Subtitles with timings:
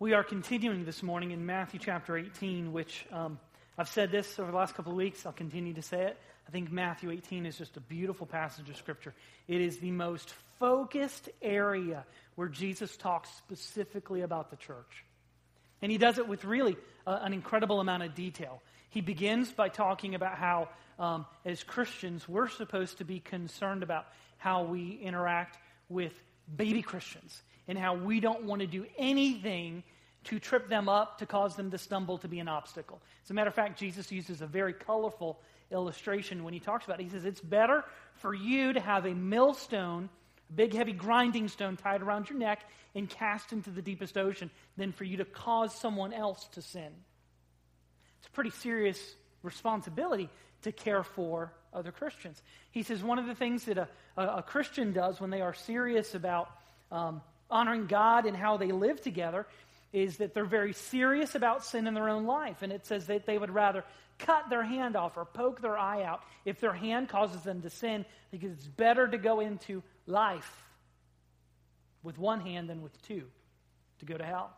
[0.00, 3.38] We are continuing this morning in Matthew chapter 18, which um,
[3.76, 5.26] I've said this over the last couple of weeks.
[5.26, 6.18] I'll continue to say it.
[6.48, 9.12] I think Matthew 18 is just a beautiful passage of Scripture.
[9.46, 15.04] It is the most focused area where Jesus talks specifically about the church.
[15.82, 18.62] And he does it with really uh, an incredible amount of detail.
[18.88, 24.06] He begins by talking about how, um, as Christians, we're supposed to be concerned about
[24.38, 25.58] how we interact
[25.90, 26.14] with
[26.56, 29.82] baby Christians and how we don't want to do anything
[30.24, 33.00] to trip them up, to cause them to stumble, to be an obstacle.
[33.24, 37.00] As a matter of fact, Jesus uses a very colorful illustration when he talks about
[37.00, 37.04] it.
[37.04, 37.84] He says, It's better
[38.16, 40.10] for you to have a millstone,
[40.50, 44.50] a big heavy grinding stone tied around your neck and cast into the deepest ocean
[44.76, 46.90] than for you to cause someone else to sin.
[48.18, 50.28] It's a pretty serious responsibility
[50.62, 52.42] to care for other Christians.
[52.72, 55.54] He says one of the things that a, a, a Christian does when they are
[55.54, 56.50] serious about
[56.92, 59.46] um, honoring God and how they live together
[59.92, 62.62] is that they're very serious about sin in their own life.
[62.62, 63.84] And it says that they would rather
[64.18, 67.70] cut their hand off or poke their eye out if their hand causes them to
[67.70, 70.64] sin because it's better to go into life
[72.02, 73.24] with one hand than with two
[73.98, 74.50] to go to hell.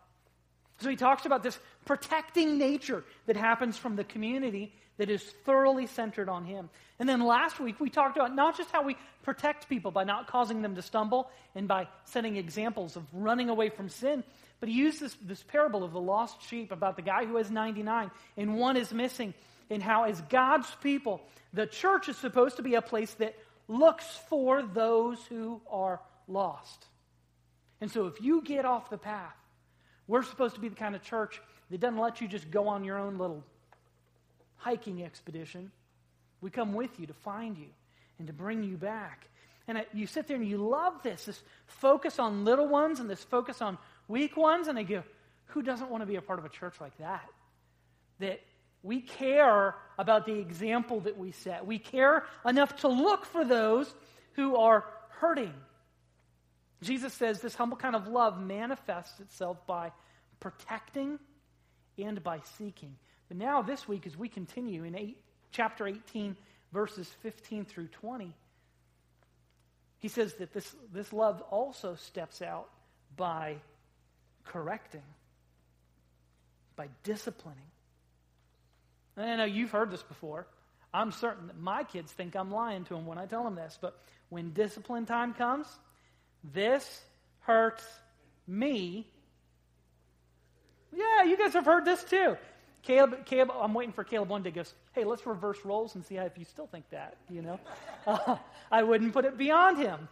[0.82, 5.86] So he talks about this protecting nature that happens from the community that is thoroughly
[5.86, 6.68] centered on him.
[6.98, 10.26] And then last week we talked about not just how we protect people by not
[10.26, 14.22] causing them to stumble and by setting examples of running away from sin,
[14.60, 17.50] but he used this, this parable of the lost sheep about the guy who has
[17.50, 19.34] 99 and one is missing,
[19.70, 21.22] and how, as God's people,
[21.52, 23.34] the church is supposed to be a place that
[23.68, 26.86] looks for those who are lost.
[27.80, 29.34] And so if you get off the path,
[30.06, 32.84] we're supposed to be the kind of church that doesn't let you just go on
[32.84, 33.42] your own little
[34.56, 35.70] hiking expedition.
[36.40, 37.68] We come with you to find you
[38.18, 39.26] and to bring you back.
[39.68, 43.22] And you sit there and you love this, this focus on little ones and this
[43.22, 43.78] focus on
[44.08, 44.68] weak ones.
[44.68, 45.02] And they go,
[45.46, 47.26] who doesn't want to be a part of a church like that?
[48.18, 48.40] That
[48.82, 51.64] we care about the example that we set.
[51.64, 53.92] We care enough to look for those
[54.32, 55.54] who are hurting.
[56.82, 59.92] Jesus says this humble kind of love manifests itself by
[60.40, 61.18] protecting
[61.98, 62.96] and by seeking.
[63.28, 65.16] But now, this week, as we continue in eight,
[65.52, 66.36] chapter 18,
[66.72, 68.34] verses 15 through 20,
[69.98, 72.68] he says that this, this love also steps out
[73.16, 73.56] by
[74.44, 75.02] correcting,
[76.74, 77.62] by disciplining.
[79.16, 80.46] And I know you've heard this before.
[80.92, 83.78] I'm certain that my kids think I'm lying to them when I tell them this,
[83.80, 83.98] but
[84.28, 85.66] when discipline time comes,
[86.44, 87.02] this
[87.40, 87.84] hurts
[88.46, 89.06] me.
[90.94, 92.36] Yeah, you guys have heard this too.
[92.82, 96.16] Caleb, Caleb, I'm waiting for Caleb one day goes, hey, let's reverse roles and see
[96.16, 97.60] if you still think that, you know.
[98.04, 98.36] Uh,
[98.68, 100.08] I wouldn't put it beyond him.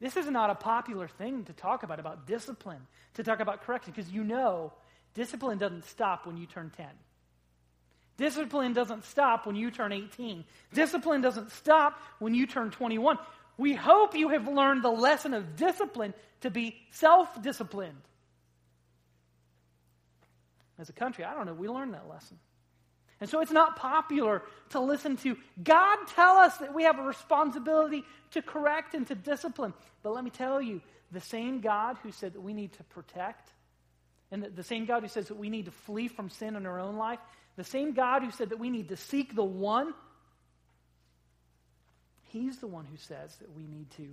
[0.00, 2.80] This is not a popular thing to talk about, about discipline,
[3.14, 4.72] to talk about correction, because you know
[5.12, 6.86] discipline doesn't stop when you turn 10.
[8.16, 10.44] Discipline doesn't stop when you turn 18.
[10.72, 13.18] Discipline doesn't stop when you turn 21.
[13.60, 18.00] We hope you have learned the lesson of discipline to be self disciplined
[20.78, 21.24] as a country.
[21.24, 22.38] I don't know, we learned that lesson.
[23.20, 27.02] And so it's not popular to listen to God tell us that we have a
[27.02, 29.74] responsibility to correct and to discipline.
[30.02, 30.80] But let me tell you,
[31.12, 33.52] the same God who said that we need to protect,
[34.30, 36.80] and the, same God who says that we need to flee from sin in our
[36.80, 37.18] own life,
[37.56, 39.92] the same God who said that we need to seek the one,
[42.32, 44.08] He's the one who says that we need to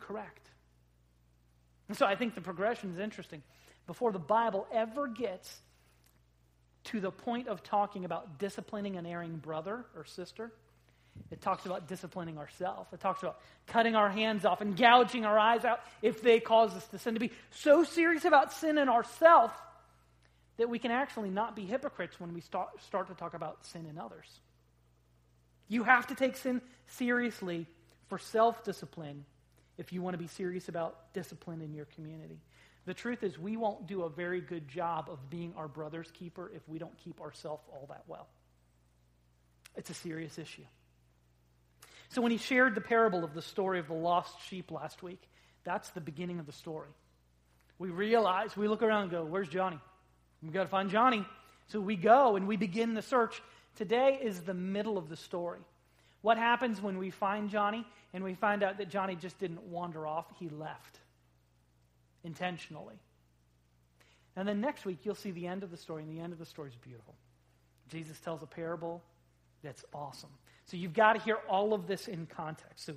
[0.00, 0.50] correct.
[1.88, 3.42] And so I think the progression is interesting
[3.86, 5.60] before the Bible ever gets
[6.84, 10.52] to the point of talking about disciplining an erring brother or sister,
[11.30, 12.92] it talks about disciplining ourselves.
[12.92, 16.74] It talks about cutting our hands off and gouging our eyes out if they cause
[16.74, 17.14] us to sin.
[17.14, 19.54] To be so serious about sin in ourselves
[20.58, 23.86] that we can actually not be hypocrites when we start, start to talk about sin
[23.86, 24.26] in others.
[25.68, 27.66] You have to take sin seriously
[28.08, 29.24] for self discipline
[29.78, 32.40] if you want to be serious about discipline in your community.
[32.86, 36.50] The truth is, we won't do a very good job of being our brother's keeper
[36.54, 38.28] if we don't keep ourselves all that well.
[39.74, 40.62] It's a serious issue.
[42.10, 45.20] So, when he shared the parable of the story of the lost sheep last week,
[45.64, 46.88] that's the beginning of the story.
[47.78, 49.80] We realize, we look around and go, Where's Johnny?
[50.42, 51.26] We've got to find Johnny.
[51.68, 53.42] So we go and we begin the search.
[53.76, 55.60] Today is the middle of the story.
[56.22, 60.06] What happens when we find Johnny and we find out that Johnny just didn't wander
[60.06, 60.26] off?
[60.38, 60.98] He left
[62.24, 62.96] intentionally.
[64.34, 66.38] And then next week, you'll see the end of the story, and the end of
[66.38, 67.14] the story is beautiful.
[67.88, 69.02] Jesus tells a parable
[69.62, 70.30] that's awesome.
[70.64, 72.86] So you've got to hear all of this in context.
[72.86, 72.94] So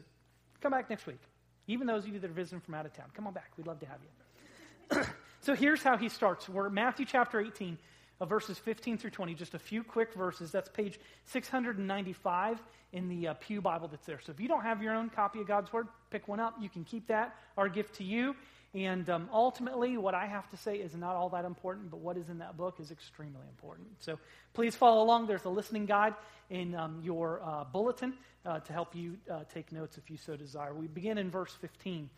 [0.60, 1.20] come back next week.
[1.68, 3.52] Even those of you that are visiting from out of town, come on back.
[3.58, 5.04] We'd love to have you.
[5.42, 6.50] So here's how he starts.
[6.50, 7.78] We're Matthew chapter 18,
[8.20, 10.52] uh, verses 15 through 20, just a few quick verses.
[10.52, 12.62] That's page 695
[12.92, 14.20] in the uh, Pew Bible that's there.
[14.26, 16.56] So if you don't have your own copy of God's Word, pick one up.
[16.60, 18.36] You can keep that, our gift to you.
[18.76, 22.18] And um, ultimately, what I have to say is not all that important, but what
[22.18, 23.88] is in that book is extremely important.
[24.00, 24.20] So
[24.54, 25.26] please follow along.
[25.26, 26.14] There's a listening guide
[26.52, 28.14] in um, your uh, bulletin
[28.46, 30.74] uh, to help you uh, take notes if you so desire.
[30.74, 32.10] We begin in verse 15.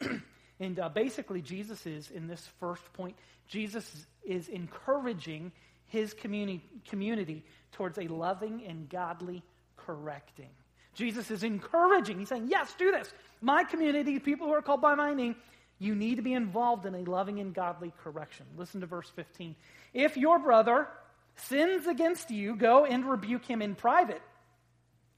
[0.60, 3.16] and uh, basically, Jesus is, in this first point,
[3.46, 5.52] Jesus is encouraging
[5.86, 9.42] his communi- community towards a loving and godly
[9.76, 10.50] correcting.
[10.94, 12.18] Jesus is encouraging.
[12.18, 13.12] He's saying, Yes, do this.
[13.40, 15.36] My community, people who are called by my name,
[15.78, 18.46] you need to be involved in a loving and godly correction.
[18.56, 19.54] Listen to verse 15.
[19.94, 20.88] If your brother
[21.36, 24.20] sins against you, go and rebuke him in private.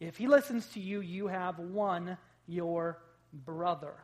[0.01, 2.99] If he listens to you, you have won your
[3.33, 3.95] brother.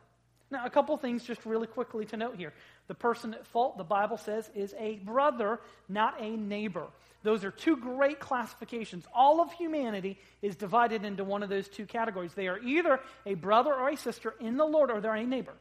[0.49, 2.53] Now, a couple things just really quickly to note here.
[2.87, 5.59] The person at fault, the Bible says, is a brother,
[5.89, 6.87] not a neighbor.
[7.23, 9.05] Those are two great classifications.
[9.13, 12.33] All of humanity is divided into one of those two categories.
[12.33, 15.53] They are either a brother or a sister in the Lord, or they're a neighbor.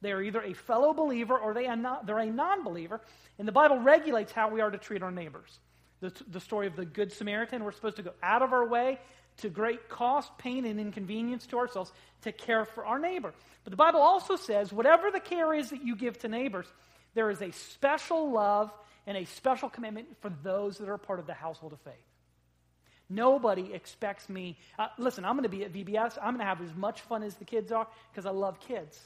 [0.00, 3.02] They are either a fellow believer or they are not, they're a non believer.
[3.38, 5.58] And the Bible regulates how we are to treat our neighbors.
[6.00, 8.98] The, the story of the Good Samaritan, we're supposed to go out of our way
[9.38, 11.92] to great cost, pain, and inconvenience to ourselves
[12.22, 13.34] to care for our neighbor.
[13.64, 16.66] But the Bible also says whatever the care is that you give to neighbors,
[17.14, 18.72] there is a special love
[19.06, 21.94] and a special commitment for those that are part of the household of faith.
[23.08, 24.56] Nobody expects me.
[24.78, 26.16] Uh, listen, I'm going to be at VBS.
[26.18, 28.98] I'm going to have as much fun as the kids are because I love kids.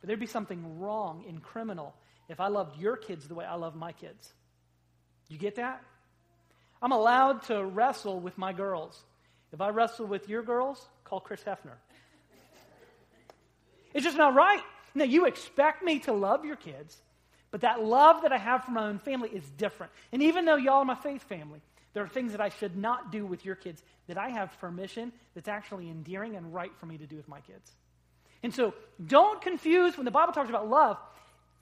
[0.00, 1.94] But there'd be something wrong and criminal
[2.28, 4.32] if I loved your kids the way I love my kids.
[5.30, 5.82] You get that?
[6.82, 9.02] I'm allowed to wrestle with my girls.
[9.52, 11.76] If I wrestle with your girls, call Chris Hefner.
[13.94, 14.62] It's just not right.
[14.94, 16.96] Now, you expect me to love your kids,
[17.50, 19.92] but that love that I have for my own family is different.
[20.12, 21.60] And even though y'all are my faith family,
[21.92, 25.12] there are things that I should not do with your kids that I have permission
[25.34, 27.72] that's actually endearing and right for me to do with my kids.
[28.42, 28.74] And so
[29.04, 30.98] don't confuse when the Bible talks about love.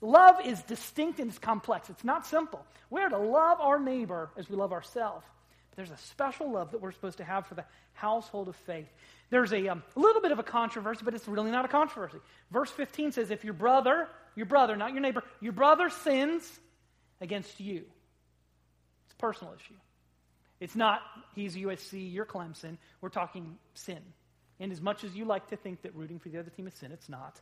[0.01, 1.91] Love is distinct and it's complex.
[1.91, 2.65] It's not simple.
[2.91, 5.27] We're to love our neighbor as we love ourselves.
[5.75, 8.89] There's a special love that we're supposed to have for the household of faith.
[9.31, 12.19] There's a, um, little bit of a controversy, but it's really not a controversy.
[12.51, 16.43] Verse 15 says, If your brother, your brother, not your neighbor, your brother sins
[17.21, 17.85] against you,
[19.07, 19.79] it's a personal issue.
[20.59, 21.01] It's not
[21.35, 22.77] he's USC, you're Clemson.
[23.01, 24.01] We're talking sin.
[24.61, 26.75] And as much as you like to think that rooting for the other team is
[26.75, 27.41] sin, it's not.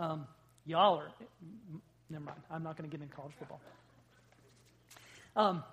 [0.00, 0.26] Um,
[0.64, 1.08] y'all are,
[2.10, 2.40] never mind.
[2.50, 3.60] I'm not going to get into college football.
[5.36, 5.64] Um,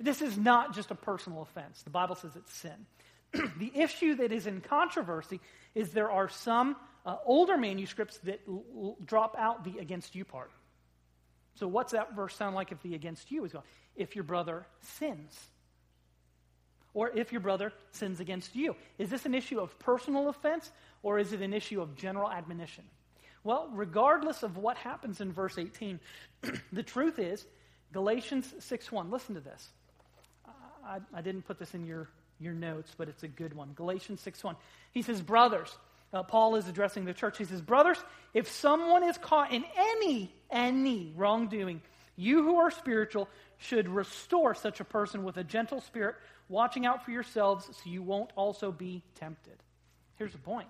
[0.00, 1.82] this is not just a personal offense.
[1.82, 2.86] The Bible says it's sin.
[3.58, 5.40] the issue that is in controversy
[5.74, 10.24] is there are some uh, older manuscripts that l- l- drop out the against you
[10.24, 10.50] part.
[11.56, 13.62] So, what's that verse sound like if the against you is gone?
[13.94, 15.38] If your brother sins
[16.94, 18.74] or if your brother sins against you.
[18.98, 20.70] Is this an issue of personal offense
[21.02, 22.84] or is it an issue of general admonition?
[23.44, 26.00] Well, regardless of what happens in verse 18,
[26.72, 27.46] the truth is
[27.92, 29.12] Galatians 6:1.
[29.12, 29.68] Listen to this.
[30.84, 32.08] I, I, didn't put this in your,
[32.40, 33.72] your notes, but it's a good one.
[33.74, 34.56] Galatians 6:1.
[34.92, 35.76] He says, "Brothers,
[36.12, 37.38] uh, Paul is addressing the church.
[37.38, 37.98] He says, "Brothers,
[38.32, 41.82] if someone is caught in any any wrongdoing,
[42.16, 43.28] you who are spiritual
[43.58, 46.16] should restore such a person with a gentle spirit,
[46.48, 49.56] watching out for yourselves so you won't also be tempted.
[50.16, 50.68] Here's the point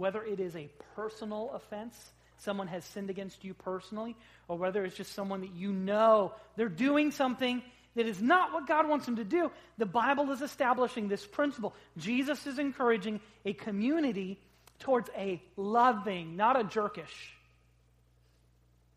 [0.00, 0.66] whether it is a
[0.96, 1.94] personal offense,
[2.38, 4.16] someone has sinned against you personally,
[4.48, 7.62] or whether it's just someone that you know they're doing something
[7.94, 11.74] that is not what God wants them to do, the Bible is establishing this principle.
[11.98, 14.38] Jesus is encouraging a community
[14.78, 17.34] towards a loving, not a jerkish,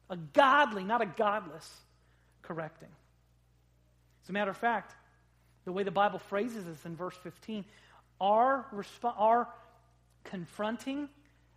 [0.10, 1.70] a godly, not a godless
[2.44, 2.88] correcting.
[4.24, 4.96] As a matter of fact,
[5.66, 7.66] the way the Bible phrases this in verse 15,
[8.22, 9.50] our, resp- our
[10.24, 11.10] confronting,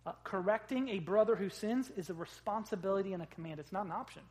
[0.05, 3.59] uh, correcting a brother who sins is a responsibility and a command.
[3.59, 4.21] It's not an option.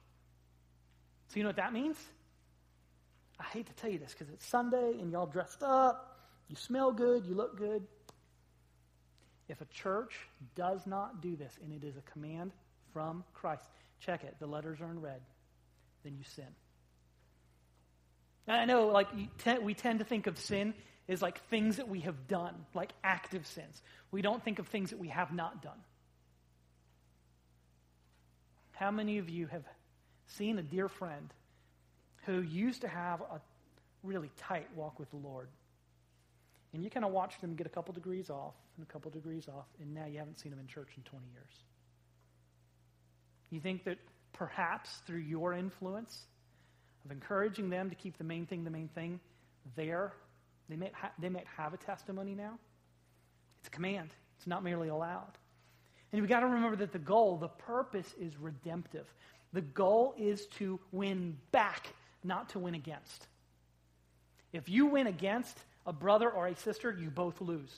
[1.28, 1.96] So, you know what that means?
[3.38, 6.92] I hate to tell you this because it's Sunday and y'all dressed up, you smell
[6.92, 7.82] good, you look good.
[9.48, 10.16] If a church
[10.54, 12.52] does not do this, and it is a command
[12.92, 13.62] from Christ,
[14.00, 14.34] check it.
[14.40, 15.20] The letters are in red.
[16.02, 16.46] Then you sin.
[18.48, 19.08] I know, like,
[19.62, 20.74] we tend to think of sin
[21.08, 23.80] as like things that we have done, like active sins.
[24.10, 25.78] We don't think of things that we have not done.
[28.72, 29.64] How many of you have
[30.26, 31.32] seen a dear friend
[32.24, 33.40] who used to have a
[34.02, 35.48] really tight walk with the Lord?
[36.74, 39.48] And you kind of watched them get a couple degrees off and a couple degrees
[39.48, 41.52] off, and now you haven't seen them in church in 20 years.
[43.50, 43.98] You think that
[44.32, 46.26] perhaps through your influence
[47.04, 49.20] of encouraging them to keep the main thing the main thing
[49.76, 50.12] there.
[50.68, 52.58] They might, ha- they might have a testimony now.
[53.60, 55.32] It's a command, it's not merely allowed.
[56.12, 59.06] And we've got to remember that the goal, the purpose is redemptive.
[59.52, 61.88] The goal is to win back,
[62.22, 63.26] not to win against.
[64.52, 67.74] If you win against a brother or a sister, you both lose.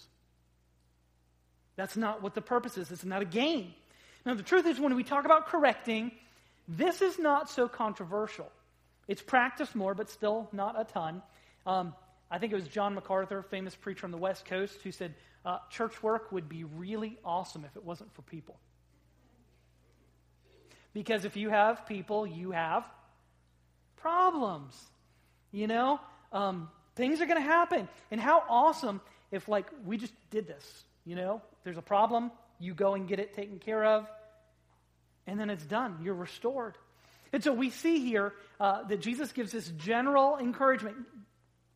[1.76, 2.90] That's not what the purpose is.
[2.90, 3.73] It's not a game.
[4.26, 6.12] Now, the truth is, when we talk about correcting,
[6.66, 8.50] this is not so controversial.
[9.07, 11.23] It's practiced more, but still not a ton.
[11.66, 11.95] Um,
[12.31, 15.59] I think it was John MacArthur, famous preacher on the West Coast, who said uh,
[15.71, 18.59] church work would be really awesome if it wasn't for people.
[20.93, 22.85] Because if you have people, you have
[23.97, 24.75] problems.
[25.53, 26.01] You know,
[26.33, 27.89] um, things are going to happen.
[28.11, 30.85] And how awesome if, like, we just did this.
[31.07, 34.07] You know, there's a problem, you go and get it taken care of,
[35.27, 35.99] and then it's done.
[36.03, 36.77] You're restored.
[37.33, 40.97] And so we see here uh, that Jesus gives this general encouragement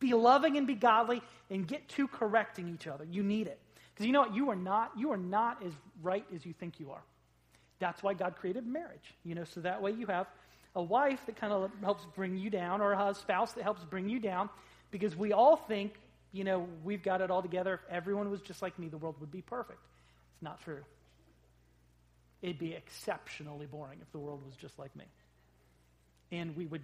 [0.03, 3.05] be loving and be godly and get to correcting each other.
[3.09, 3.59] You need it.
[3.93, 4.35] Because you know what?
[4.35, 7.03] You are not, you are not as right as you think you are.
[7.79, 9.15] That's why God created marriage.
[9.23, 10.27] You know, so that way you have
[10.75, 14.09] a wife that kind of helps bring you down or a spouse that helps bring
[14.09, 14.49] you down
[14.91, 15.93] because we all think,
[16.31, 17.75] you know, we've got it all together.
[17.75, 19.79] If everyone was just like me, the world would be perfect.
[20.33, 20.83] It's not true.
[22.41, 25.05] It'd be exceptionally boring if the world was just like me.
[26.31, 26.81] And we would,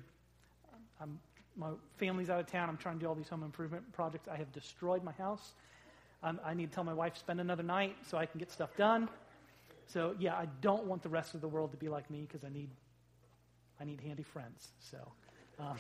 [1.02, 1.20] I'm,
[1.56, 2.70] my family's out of town.
[2.70, 4.27] I'm trying to do all these home improvement projects.
[4.27, 5.53] I have destroyed my house.
[6.24, 8.75] Um, I need to tell my wife spend another night so I can get stuff
[8.75, 9.10] done.
[9.88, 12.44] So yeah, I don't want the rest of the world to be like me because
[12.44, 12.70] I need,
[13.79, 14.68] I need handy friends.
[14.91, 14.98] So,
[15.60, 15.77] um,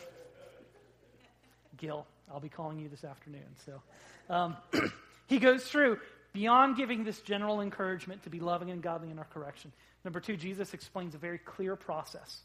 [1.77, 3.45] Gil, I'll be calling you this afternoon.
[3.65, 3.81] So,
[4.29, 4.57] um,
[5.27, 5.99] he goes through
[6.33, 9.71] beyond giving this general encouragement to be loving and godly in our correction.
[10.03, 12.41] Number two, Jesus explains a very clear process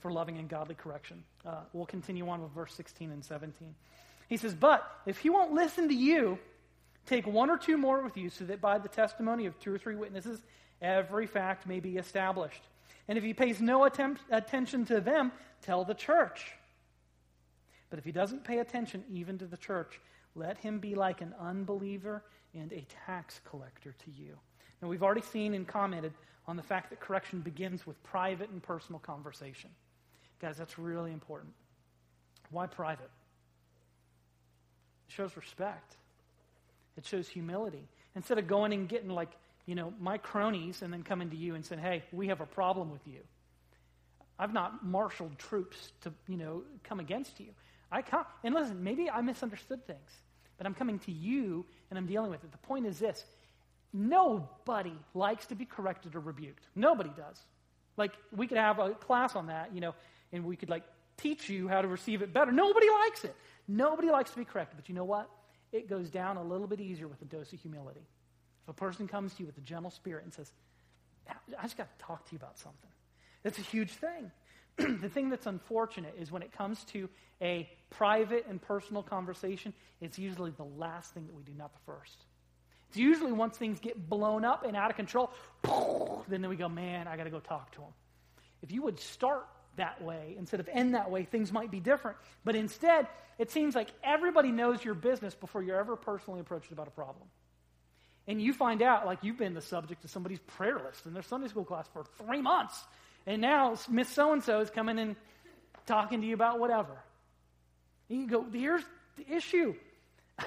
[0.00, 1.24] for loving and godly correction.
[1.46, 3.74] Uh, we'll continue on with verse 16 and 17.
[4.28, 6.38] He says, But if he won't listen to you,
[7.06, 9.78] take one or two more with you, so that by the testimony of two or
[9.78, 10.40] three witnesses,
[10.80, 12.62] every fact may be established.
[13.08, 15.32] And if he pays no attempt, attention to them,
[15.62, 16.52] tell the church.
[17.90, 20.00] But if he doesn't pay attention even to the church,
[20.34, 22.22] let him be like an unbeliever
[22.54, 24.36] and a tax collector to you.
[24.80, 26.12] Now, we've already seen and commented
[26.46, 29.70] on the fact that correction begins with private and personal conversation.
[30.40, 31.52] Guys, that's really important.
[32.50, 33.10] Why private?
[35.08, 35.96] It shows respect,
[36.96, 37.88] it shows humility.
[38.16, 39.30] Instead of going and getting like,
[39.66, 42.46] you know, my cronies and then coming to you and saying, hey, we have a
[42.46, 43.20] problem with you.
[44.38, 47.46] I've not marshaled troops to, you know, come against you.
[47.90, 50.10] I come, and listen, maybe I misunderstood things,
[50.58, 52.52] but I'm coming to you and I'm dealing with it.
[52.52, 53.24] The point is this
[53.92, 56.66] nobody likes to be corrected or rebuked.
[56.74, 57.38] Nobody does.
[57.96, 59.94] Like, we could have a class on that, you know,
[60.34, 60.82] and we could, like,
[61.16, 62.52] teach you how to receive it better.
[62.52, 63.34] Nobody likes it.
[63.68, 64.76] Nobody likes to be corrected.
[64.76, 65.30] But you know what?
[65.72, 68.06] It goes down a little bit easier with a dose of humility.
[68.64, 70.52] If a person comes to you with a gentle spirit and says,
[71.28, 72.90] I just got to talk to you about something,
[73.42, 74.30] that's a huge thing.
[75.00, 77.08] the thing that's unfortunate is when it comes to
[77.40, 81.80] a private and personal conversation, it's usually the last thing that we do, not the
[81.86, 82.24] first.
[82.88, 85.30] It's usually once things get blown up and out of control,
[86.28, 87.92] then we go, man, I got to go talk to him.
[88.62, 92.16] If you would start that way instead of end that way, things might be different.
[92.44, 96.88] But instead, it seems like everybody knows your business before you're ever personally approached about
[96.88, 97.26] a problem.
[98.26, 101.22] And you find out, like, you've been the subject of somebody's prayer list in their
[101.22, 102.82] Sunday school class for three months.
[103.26, 105.16] And now Miss So and so is coming and
[105.86, 106.96] talking to you about whatever.
[108.08, 108.82] And you go, here's
[109.16, 109.74] the issue.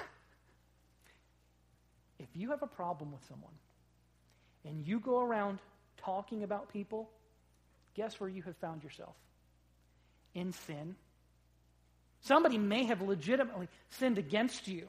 [2.18, 3.52] if you have a problem with someone
[4.64, 5.58] and you go around
[5.98, 7.10] talking about people,
[7.94, 9.14] guess where you have found yourself?
[10.34, 10.96] In sin.
[12.20, 14.88] Somebody may have legitimately sinned against you.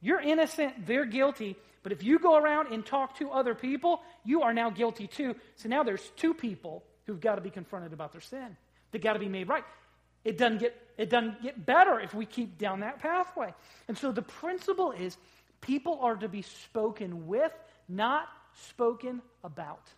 [0.00, 4.42] You're innocent, they're guilty, but if you go around and talk to other people, you
[4.42, 5.34] are now guilty too.
[5.56, 8.56] So now there's two people who've got to be confronted about their sin.
[8.90, 9.64] They've got to be made right.
[10.24, 13.54] It doesn't get it doesn't get better if we keep down that pathway.
[13.86, 15.16] And so the principle is
[15.60, 17.52] people are to be spoken with,
[17.88, 18.28] not
[18.66, 19.88] spoken about.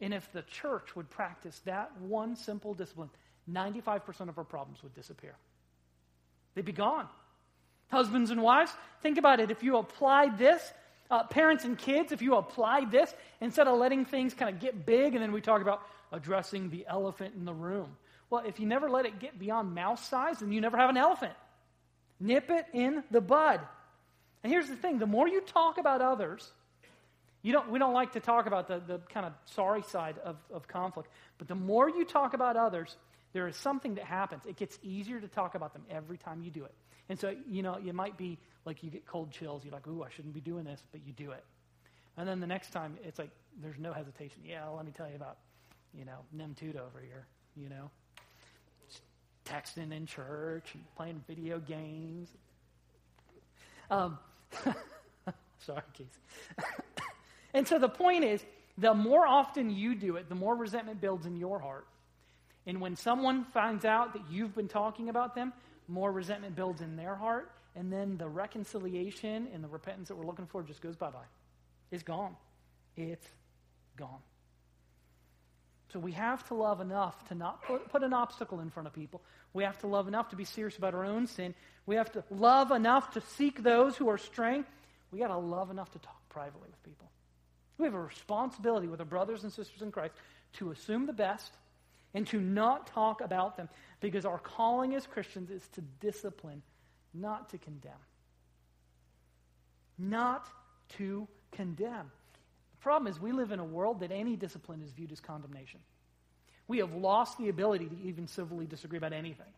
[0.00, 3.10] And if the church would practice that one simple discipline,
[3.50, 5.34] 95% of our problems would disappear.
[6.54, 7.06] They'd be gone.
[7.90, 9.50] Husbands and wives, think about it.
[9.50, 10.72] If you applied this,
[11.10, 14.86] uh, parents and kids, if you applied this, instead of letting things kind of get
[14.86, 17.96] big and then we talk about addressing the elephant in the room.
[18.30, 20.96] Well, if you never let it get beyond mouse size, then you never have an
[20.96, 21.32] elephant.
[22.20, 23.60] Nip it in the bud.
[24.42, 26.52] And here's the thing the more you talk about others,
[27.42, 30.36] You don't, we don't like to talk about the, the kind of sorry side of,
[30.52, 32.96] of conflict, but the more you talk about others,
[33.32, 34.44] there is something that happens.
[34.46, 36.74] It gets easier to talk about them every time you do it.
[37.08, 39.64] And so, you know, you might be like you get cold chills.
[39.64, 41.44] You're like, ooh, I shouldn't be doing this, but you do it.
[42.16, 43.30] And then the next time, it's like
[43.62, 44.42] there's no hesitation.
[44.44, 45.38] Yeah, let me tell you about,
[45.96, 47.90] you know, Nemtuda over here, you know.
[48.88, 49.02] Just
[49.44, 52.28] texting in church and playing video games.
[53.90, 54.18] Um,
[55.58, 56.18] sorry, Keith.
[57.54, 58.44] and so the point is,
[58.78, 61.86] the more often you do it, the more resentment builds in your heart.
[62.66, 65.52] And when someone finds out that you've been talking about them,
[65.88, 67.50] more resentment builds in their heart.
[67.74, 71.18] And then the reconciliation and the repentance that we're looking for just goes bye bye.
[71.90, 72.36] It's gone.
[72.96, 73.26] It's
[73.96, 74.20] gone.
[75.92, 78.92] So we have to love enough to not put, put an obstacle in front of
[78.92, 79.20] people.
[79.52, 81.54] We have to love enough to be serious about our own sin.
[81.86, 84.64] We have to love enough to seek those who are straying.
[85.10, 87.10] We got to love enough to talk privately with people.
[87.80, 90.14] We have a responsibility with our brothers and sisters in Christ
[90.54, 91.52] to assume the best
[92.12, 93.68] and to not talk about them
[94.00, 96.62] because our calling as Christians is to discipline,
[97.14, 97.92] not to condemn.
[99.98, 100.46] Not
[100.98, 102.10] to condemn.
[102.72, 105.80] The problem is we live in a world that any discipline is viewed as condemnation.
[106.68, 109.52] We have lost the ability to even civilly disagree about anything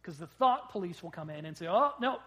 [0.00, 2.18] because the thought police will come in and say, oh, no.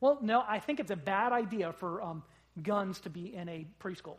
[0.00, 2.22] Well, no, I think it's a bad idea for um,
[2.62, 4.16] guns to be in a preschool.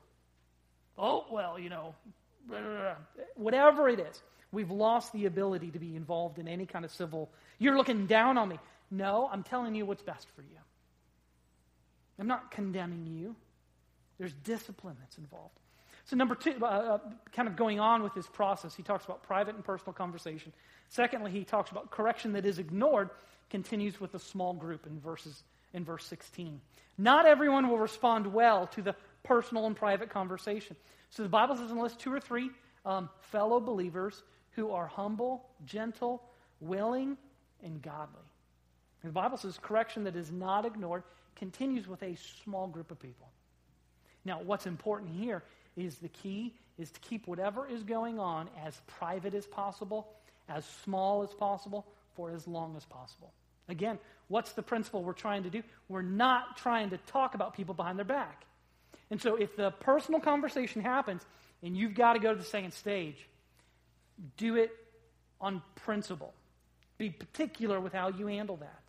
[0.99, 1.95] Oh, well, you know,
[3.35, 4.21] whatever it is.
[4.51, 7.29] We've lost the ability to be involved in any kind of civil.
[7.57, 8.59] You're looking down on me.
[8.91, 10.57] No, I'm telling you what's best for you.
[12.19, 13.35] I'm not condemning you.
[14.17, 15.57] There's discipline that's involved.
[16.05, 16.97] So, number two, uh, uh,
[17.31, 20.51] kind of going on with this process, he talks about private and personal conversation.
[20.89, 23.11] Secondly, he talks about correction that is ignored,
[23.49, 26.59] continues with a small group in, verses, in verse 16.
[26.97, 30.75] Not everyone will respond well to the personal and private conversation.
[31.09, 32.51] So, the Bible says, unless two or three
[32.85, 36.23] um, fellow believers who are humble, gentle,
[36.59, 37.17] willing,
[37.63, 38.21] and godly.
[39.03, 41.03] The Bible says correction that is not ignored
[41.35, 43.29] continues with a small group of people.
[44.25, 45.43] Now, what's important here
[45.77, 50.09] is the key is to keep whatever is going on as private as possible,
[50.49, 53.31] as small as possible, for as long as possible.
[53.69, 55.63] Again, what's the principle we're trying to do?
[55.87, 58.45] We're not trying to talk about people behind their back.
[59.11, 61.25] And so if the personal conversation happens
[61.63, 63.27] and you've got to go to the second stage,
[64.37, 64.71] do it
[65.41, 66.33] on principle.
[66.97, 68.81] Be particular with how you handle that.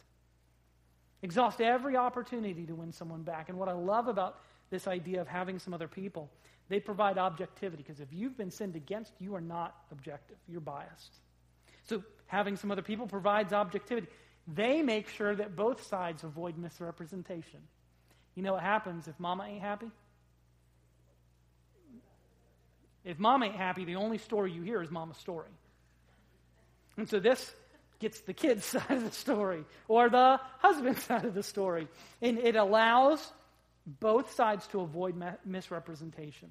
[1.23, 3.49] Exhaust every opportunity to win someone back.
[3.49, 6.31] And what I love about this idea of having some other people,
[6.69, 11.17] they provide objectivity because if you've been sinned against, you are not objective, you're biased.
[11.85, 14.09] So having some other people provides objectivity.
[14.47, 17.61] They make sure that both sides avoid misrepresentation.
[18.35, 19.91] You know what happens if mama ain't happy?
[23.05, 25.51] If mom ain't happy, the only story you hear is mama's story.
[26.97, 27.55] And so this
[27.99, 31.89] gets the kid's side of the story or the husband's side of the story.
[32.21, 33.33] And it allows
[33.87, 36.51] both sides to avoid misrepresentation.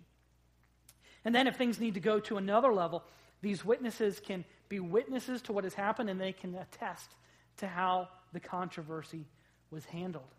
[1.26, 3.04] And then if things need to go to another level,
[3.42, 7.10] these witnesses can be witnesses to what has happened and they can attest
[7.58, 9.26] to how the controversy
[9.72, 10.34] was handled.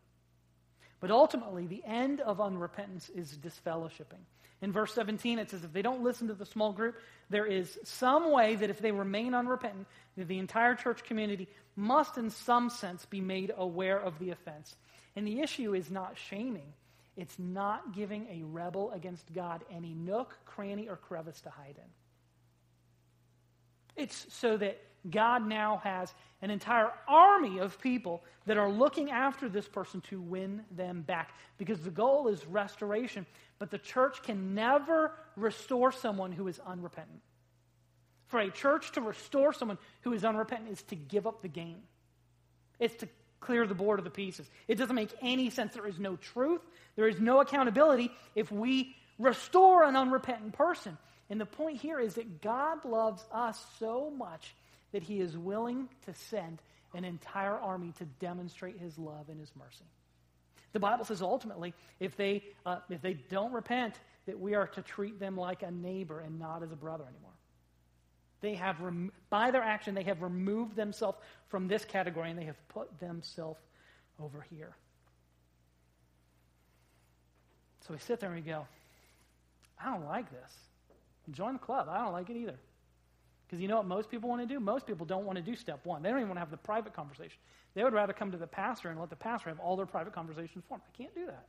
[1.01, 4.25] But ultimately, the end of unrepentance is disfellowshipping.
[4.62, 6.96] In verse 17, it says, if they don't listen to the small group,
[7.31, 12.18] there is some way that if they remain unrepentant, that the entire church community must,
[12.18, 14.77] in some sense, be made aware of the offense.
[15.16, 16.73] And the issue is not shaming,
[17.16, 24.03] it's not giving a rebel against God any nook, cranny, or crevice to hide in.
[24.03, 29.49] It's so that God now has an entire army of people that are looking after
[29.49, 33.27] this person to win them back because the goal is restoration.
[33.61, 37.20] But the church can never restore someone who is unrepentant.
[38.27, 41.83] For a church to restore someone who is unrepentant is to give up the game,
[42.81, 43.09] it's to
[43.40, 44.49] clear the board of the pieces.
[44.66, 45.75] It doesn't make any sense.
[45.75, 46.62] There is no truth,
[46.96, 50.96] there is no accountability if we restore an unrepentant person.
[51.29, 54.55] And the point here is that God loves us so much
[54.92, 56.61] that he is willing to send
[56.94, 59.85] an entire army to demonstrate his love and his mercy.
[60.72, 63.94] The Bible says ultimately, if they, uh, if they don't repent,
[64.26, 67.30] that we are to treat them like a neighbor and not as a brother anymore.
[68.40, 72.44] They have, rem- by their action, they have removed themselves from this category and they
[72.44, 73.61] have put themselves
[74.22, 74.74] over here.
[77.87, 78.66] So we sit there and we go,
[79.83, 80.52] I don't like this.
[81.33, 81.88] Join the club.
[81.90, 82.59] I don't like it either.
[83.46, 84.61] Because you know what most people want to do?
[84.61, 86.02] Most people don't want to do step one.
[86.02, 87.38] They don't even want to have the private conversation.
[87.74, 90.12] They would rather come to the pastor and let the pastor have all their private
[90.12, 90.83] conversations for them.
[90.87, 91.46] I can't do that.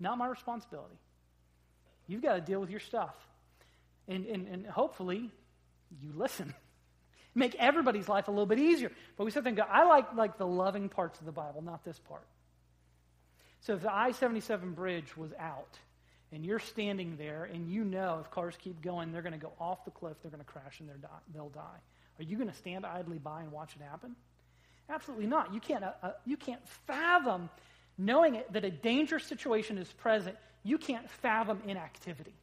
[0.00, 0.96] Not my responsibility.
[2.08, 3.14] You've got to deal with your stuff.
[4.08, 5.30] And, and, and hopefully,
[6.00, 6.52] you listen.
[7.34, 8.90] Make everybody's life a little bit easier.
[9.16, 11.62] But we sit there and go, I like, like the loving parts of the Bible,
[11.62, 12.26] not this part.
[13.60, 15.78] So if the I 77 bridge was out,
[16.32, 19.52] and you're standing there, and you know if cars keep going, they're going to go
[19.60, 20.88] off the cliff, they're going to crash, and
[21.32, 21.78] they'll die.
[22.18, 24.16] Are you going to stand idly by and watch it happen?
[24.92, 25.54] Absolutely not.
[25.54, 27.48] You can't, uh, uh, you can't fathom
[27.96, 30.36] knowing it, that a dangerous situation is present.
[30.64, 32.34] You can't fathom inactivity.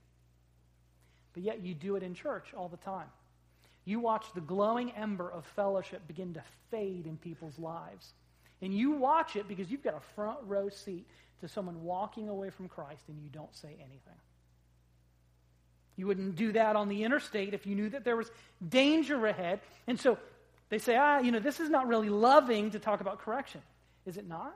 [1.33, 3.07] But yet you do it in church all the time.
[3.85, 8.13] You watch the glowing ember of fellowship begin to fade in people's lives.
[8.61, 11.07] And you watch it because you've got a front row seat
[11.41, 14.19] to someone walking away from Christ and you don't say anything.
[15.95, 18.31] You wouldn't do that on the interstate if you knew that there was
[18.67, 19.59] danger ahead.
[19.87, 20.17] And so
[20.69, 23.61] they say, ah, you know, this is not really loving to talk about correction.
[24.05, 24.55] Is it not?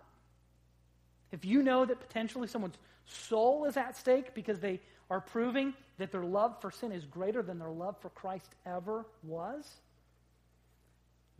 [1.32, 6.12] If you know that potentially someone's soul is at stake because they are proving that
[6.12, 9.68] their love for sin is greater than their love for Christ ever was,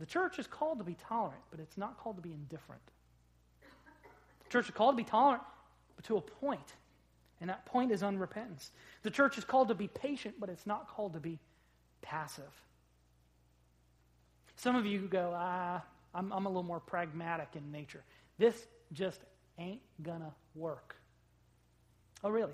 [0.00, 2.82] the church is called to be tolerant, but it's not called to be indifferent.
[4.44, 5.42] The church is called to be tolerant,
[5.96, 6.22] but to a.
[7.40, 8.70] And that point is unrepentance.
[9.02, 11.38] The church is called to be patient, but it's not called to be
[12.02, 12.50] passive.
[14.56, 15.82] Some of you go, ah,
[16.14, 18.02] I'm, I'm a little more pragmatic in nature.
[18.38, 19.20] This just
[19.58, 20.96] ain't gonna work.
[22.22, 22.52] Oh, really?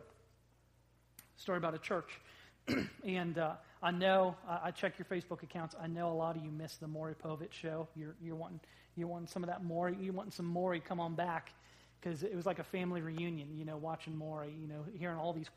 [1.36, 2.20] Story about a church.
[3.04, 5.74] and uh, I know, uh, I check your Facebook accounts.
[5.80, 7.88] I know a lot of you miss the Maury Povich show.
[7.96, 8.60] You're, you're, wanting,
[8.96, 9.96] you're wanting some of that Maury.
[10.00, 11.52] You're wanting some Maury come on back
[12.00, 15.32] because it was like a family reunion, you know, watching Maury, you know, hearing all
[15.32, 15.48] these.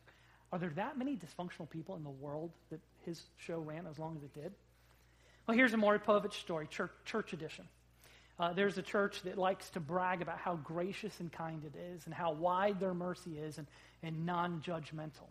[0.52, 4.16] Are there that many dysfunctional people in the world that his show ran as long
[4.16, 4.54] as it did?
[5.46, 7.66] Well, here's a Maury Povich story, church, church edition.
[8.40, 12.06] Uh, there's a church that likes to brag about how gracious and kind it is
[12.06, 13.68] and how wide their mercy is and,
[14.02, 15.28] and non judgmental.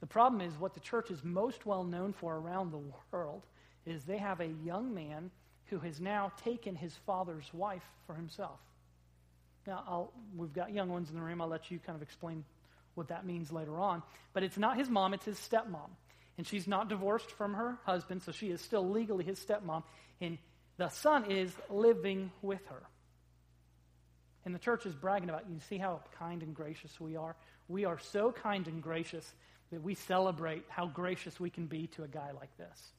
[0.00, 2.80] The problem is, what the church is most well known for around the
[3.12, 3.42] world
[3.84, 5.30] is they have a young man
[5.66, 8.58] who has now taken his father's wife for himself.
[9.66, 11.42] Now, I'll, we've got young ones in the room.
[11.42, 12.44] I'll let you kind of explain
[12.94, 14.02] what that means later on.
[14.32, 15.90] But it's not his mom, it's his stepmom.
[16.36, 19.84] And she's not divorced from her husband, so she is still legally his stepmom.
[20.20, 20.38] And
[20.76, 22.82] the son is living with her.
[24.44, 27.36] And the church is bragging about, you see how kind and gracious we are?
[27.68, 29.32] We are so kind and gracious
[29.70, 32.92] that we celebrate how gracious we can be to a guy like this.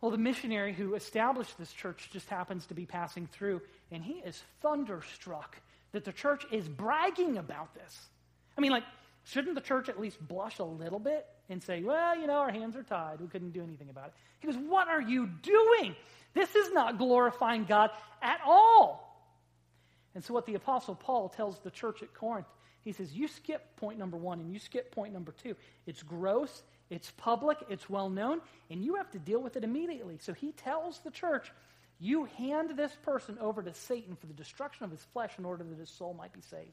[0.00, 4.14] Well, the missionary who established this church just happens to be passing through, and he
[4.14, 5.60] is thunderstruck
[5.92, 8.08] that the church is bragging about this.
[8.56, 8.84] I mean, like,
[9.24, 12.50] shouldn't the church at least blush a little bit and say, well, you know, our
[12.50, 13.20] hands are tied.
[13.20, 14.14] We couldn't do anything about it?
[14.40, 15.94] He goes, What are you doing?
[16.34, 17.90] This is not glorifying God
[18.22, 19.06] at all.
[20.14, 22.46] And so, what the Apostle Paul tells the church at Corinth,
[22.82, 25.54] he says, You skip point number one and you skip point number two.
[25.86, 30.18] It's gross, it's public, it's well known, and you have to deal with it immediately.
[30.20, 31.52] So he tells the church,
[31.98, 35.62] you hand this person over to Satan for the destruction of his flesh in order
[35.62, 36.72] that his soul might be saved.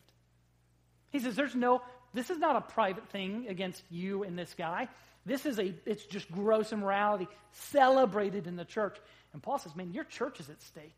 [1.09, 1.81] He says, there's no,
[2.13, 4.87] this is not a private thing against you and this guy.
[5.25, 8.97] This is a, it's just gross immorality celebrated in the church.
[9.33, 10.97] And Paul says, man, your church is at stake.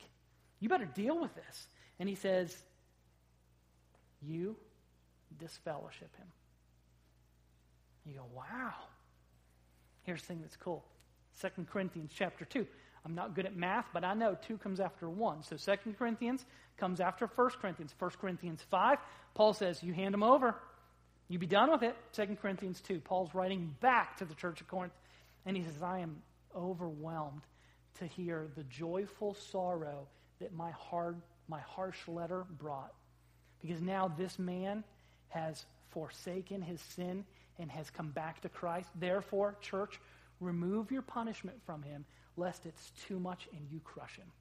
[0.59, 1.67] You better deal with this.
[1.99, 2.55] And he says,
[4.21, 4.55] you
[5.37, 6.27] disfellowship him.
[8.05, 8.73] You go, wow.
[10.03, 10.83] Here's the thing that's cool.
[11.41, 12.65] 2 Corinthians chapter 2.
[13.05, 15.43] I'm not good at math, but I know 2 comes after 1.
[15.43, 16.45] So 2 Corinthians
[16.77, 17.93] comes after 1 Corinthians.
[17.97, 18.99] 1 Corinthians 5,
[19.33, 20.55] Paul says, You hand them over.
[21.29, 21.95] You be done with it.
[22.13, 22.99] 2 Corinthians 2.
[22.99, 24.93] Paul's writing back to the church of Corinth,
[25.45, 26.21] and he says, I am
[26.55, 27.41] overwhelmed
[27.99, 30.07] to hear the joyful sorrow
[30.39, 32.93] that my hard, my harsh letter brought.
[33.61, 34.83] Because now this man
[35.29, 37.25] has forsaken his sin
[37.59, 38.89] and has come back to Christ.
[38.95, 39.99] Therefore, church,
[40.39, 42.05] remove your punishment from him,
[42.37, 44.31] lest it's too much and you crush him.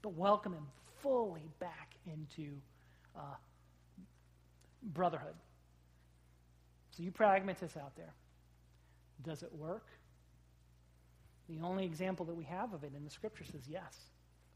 [0.00, 0.66] But welcome him
[1.02, 2.52] fully back into
[3.14, 3.34] uh,
[4.82, 5.34] brotherhood.
[6.96, 8.14] So, you pragmatists out there,
[9.22, 9.86] does it work?
[11.48, 13.96] The only example that we have of it in the scripture says yes.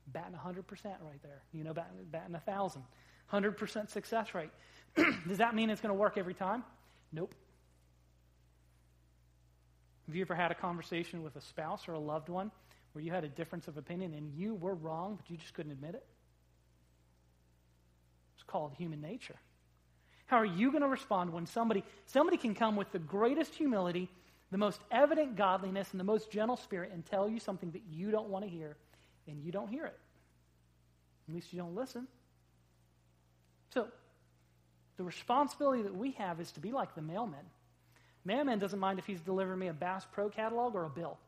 [0.08, 1.42] Batting 100% right there.
[1.52, 2.82] You know, batting, batting 1,000.
[3.32, 4.50] 100% success rate.
[5.28, 6.64] Does that mean it's going to work every time?
[7.12, 7.34] Nope.
[10.06, 12.50] Have you ever had a conversation with a spouse or a loved one
[12.92, 15.72] where you had a difference of opinion and you were wrong, but you just couldn't
[15.72, 16.04] admit it?
[18.34, 19.36] It's called human nature.
[20.30, 24.08] How are you going to respond when somebody somebody can come with the greatest humility,
[24.52, 28.12] the most evident godliness, and the most gentle spirit and tell you something that you
[28.12, 28.76] don't want to hear,
[29.26, 29.98] and you don't hear it?
[31.28, 32.06] At least you don't listen.
[33.74, 33.88] So,
[34.98, 37.44] the responsibility that we have is to be like the mailman.
[38.24, 41.18] Mailman doesn't mind if he's delivering me a Bass Pro catalog or a bill.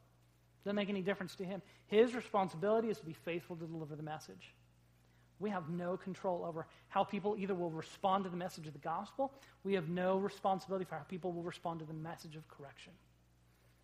[0.63, 1.61] Doesn't make any difference to him.
[1.89, 4.55] His responsibility is to be faithful to deliver the message.
[5.43, 8.79] We have no control over how people either will respond to the message of the
[8.79, 9.33] gospel.
[9.65, 12.93] We have no responsibility for how people will respond to the message of correction.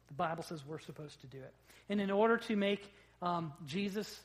[0.06, 1.52] The Bible says we're supposed to do it.
[1.88, 4.20] And in order to make um, Jesus,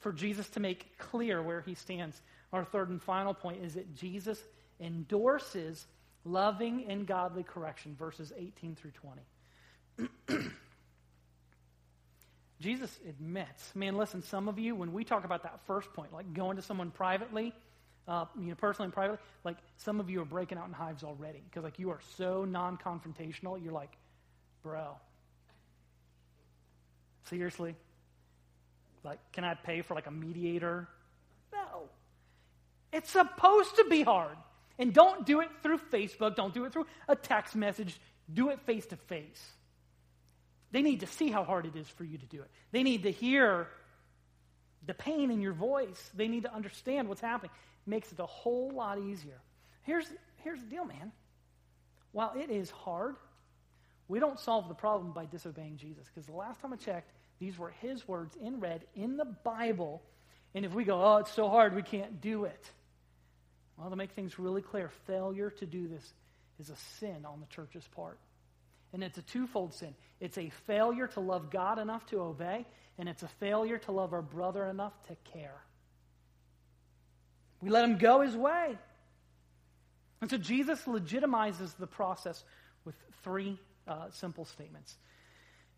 [0.00, 2.20] for Jesus to make clear where he stands,
[2.52, 4.38] our third and final point is that Jesus
[4.80, 5.86] endorses
[6.26, 8.92] loving and godly correction, verses 18 through
[10.28, 10.50] 20.
[12.60, 16.32] Jesus admits, man, listen, some of you, when we talk about that first point, like
[16.34, 17.54] going to someone privately,
[18.08, 21.04] uh, you know, personally and privately, like some of you are breaking out in hives
[21.04, 23.62] already because like you are so non-confrontational.
[23.62, 23.96] You're like,
[24.62, 24.96] bro,
[27.24, 27.76] seriously,
[29.04, 30.88] like, can I pay for like a mediator?
[31.52, 31.82] No,
[32.92, 34.36] it's supposed to be hard,
[34.80, 36.34] and don't do it through Facebook.
[36.34, 38.00] Don't do it through a text message.
[38.32, 39.52] Do it face to face.
[40.70, 42.50] They need to see how hard it is for you to do it.
[42.72, 43.68] They need to hear
[44.86, 46.10] the pain in your voice.
[46.14, 47.50] They need to understand what's happening.
[47.86, 49.40] It makes it a whole lot easier.
[49.82, 50.06] Here's,
[50.44, 51.12] here's the deal, man.
[52.12, 53.16] While it is hard,
[54.08, 56.06] we don't solve the problem by disobeying Jesus.
[56.06, 60.02] Because the last time I checked, these were his words in red in the Bible.
[60.54, 62.70] And if we go, oh, it's so hard, we can't do it.
[63.76, 66.12] Well, to make things really clear, failure to do this
[66.58, 68.18] is a sin on the church's part.
[68.92, 72.66] And it's a twofold sin it's a failure to love God enough to obey,
[72.98, 75.62] and it's a failure to love our brother enough to care.
[77.60, 78.76] We let him go his way.
[80.20, 82.42] And so Jesus legitimizes the process
[82.84, 84.96] with three uh, simple statements.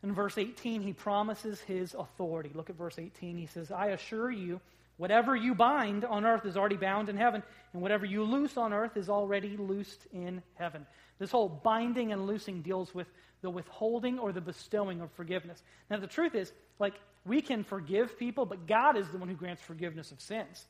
[0.03, 2.51] In verse 18, he promises his authority.
[2.55, 3.37] Look at verse 18.
[3.37, 4.61] He says, I assure you,
[5.01, 8.75] whatever you bind on earth is already bound in heaven, and whatever you loose on
[8.75, 10.87] earth is already loosed in heaven.
[11.19, 13.07] This whole binding and loosing deals with
[13.41, 15.63] the withholding or the bestowing of forgiveness.
[15.89, 16.93] Now, the truth is, like,
[17.25, 20.67] we can forgive people, but God is the one who grants forgiveness of sins.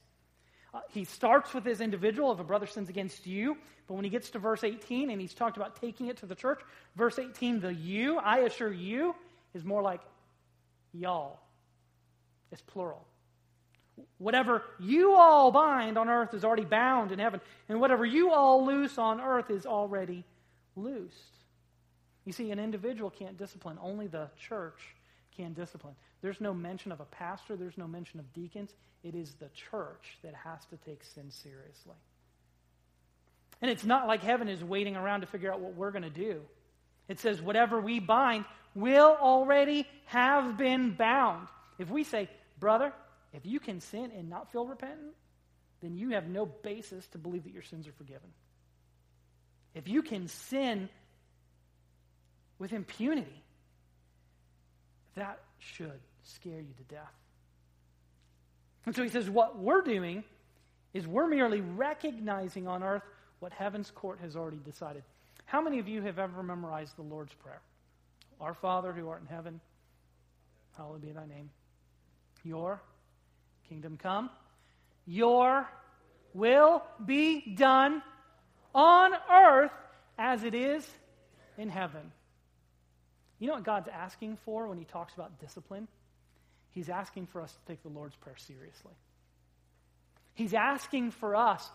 [0.72, 3.56] Uh, he starts with his individual, if a brother sins against you,
[3.88, 6.36] but when he gets to verse 18 and he's talked about taking it to the
[6.36, 6.60] church,
[6.94, 9.16] verse 18, the you, I assure you,
[9.54, 10.02] is more like
[10.92, 11.40] y'all.
[12.52, 13.04] It's plural.
[14.18, 18.64] Whatever you all bind on earth is already bound in heaven, and whatever you all
[18.64, 20.24] loose on earth is already
[20.76, 21.36] loosed.
[22.24, 24.94] You see, an individual can't discipline, only the church
[25.36, 25.94] can discipline.
[26.22, 28.70] There's no mention of a pastor, there's no mention of deacons.
[29.02, 31.96] It is the church that has to take sin seriously.
[33.62, 36.10] And it's not like heaven is waiting around to figure out what we're going to
[36.10, 36.40] do.
[37.08, 41.48] It says, whatever we bind will already have been bound.
[41.78, 42.92] If we say, brother,
[43.32, 45.14] if you can sin and not feel repentant,
[45.80, 48.28] then you have no basis to believe that your sins are forgiven.
[49.74, 50.88] If you can sin
[52.58, 53.42] with impunity,
[55.14, 57.14] that should scare you to death.
[58.86, 60.24] And so he says, what we're doing
[60.92, 63.02] is we're merely recognizing on earth
[63.38, 65.02] what heaven's court has already decided.
[65.46, 67.60] How many of you have ever memorized the Lord's Prayer?
[68.40, 69.60] Our Father who art in heaven,
[70.76, 71.50] hallowed be thy name.
[72.42, 72.80] Your
[73.70, 74.28] kingdom come,
[75.06, 75.66] your
[76.34, 78.02] will be done
[78.74, 79.72] on earth
[80.18, 80.86] as it is
[81.56, 82.12] in heaven.
[83.38, 85.88] You know what God's asking for when he talks about discipline?
[86.72, 88.92] He's asking for us to take the Lord's Prayer seriously.
[90.34, 91.68] He's asking for us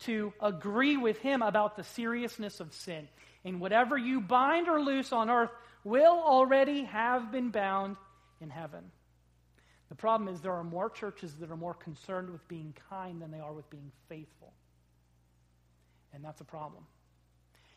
[0.00, 3.08] to agree with him about the seriousness of sin.
[3.44, 5.50] And whatever you bind or loose on earth
[5.84, 7.96] will already have been bound
[8.40, 8.90] in heaven.
[9.92, 13.30] The problem is there are more churches that are more concerned with being kind than
[13.30, 14.54] they are with being faithful.
[16.14, 16.82] And that's a problem.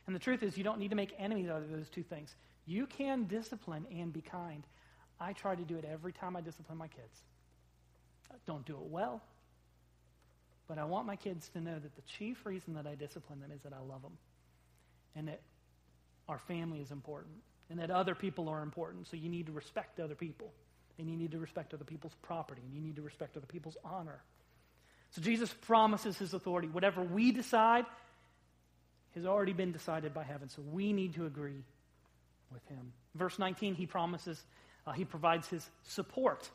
[0.08, 2.34] And the truth is, you don't need to make enemies out of those two things.
[2.66, 4.64] You can discipline and be kind.
[5.20, 7.20] I try to do it every time I discipline my kids.
[8.32, 9.22] I don't do it well,
[10.70, 13.52] but I want my kids to know that the chief reason that I discipline them
[13.54, 14.18] is that I love them
[15.18, 15.42] and that
[16.30, 17.36] our family is important
[17.70, 19.06] and that other people are important.
[19.06, 20.54] So you need to respect other people
[20.98, 23.78] and you need to respect other people's property and you need to respect other people's
[23.84, 24.22] honor.
[25.12, 26.68] So Jesus promises his authority.
[26.68, 27.86] Whatever we decide
[29.16, 30.50] has already been decided by heaven.
[30.50, 31.64] So we need to agree
[32.52, 32.92] with him.
[33.16, 34.44] Verse 19, he promises,
[34.86, 36.50] uh, he provides his support.